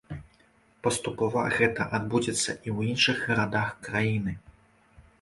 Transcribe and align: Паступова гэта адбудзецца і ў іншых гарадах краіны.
Паступова 0.87 1.43
гэта 1.59 1.87
адбудзецца 1.99 2.41
і 2.41 2.57
ў 2.57 2.79
іншых 2.95 3.17
гарадах 3.29 3.69
краіны. 3.89 4.39